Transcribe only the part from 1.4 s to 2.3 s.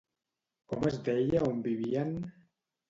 on vivien?